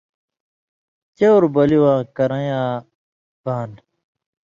چؤر 1.17 1.43
بلی 1.53 1.77
واں 1.83 1.99
کرَیں 2.15 2.45
یاں 2.49 2.69
بان: 3.43 3.69